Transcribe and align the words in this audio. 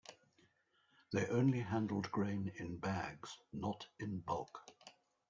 They 1.11 1.27
only 1.27 1.59
handled 1.59 2.11
grain 2.11 2.51
in 2.57 2.77
bags, 2.77 3.37
not 3.53 3.85
in 3.99 4.21
bulk. 4.21 4.59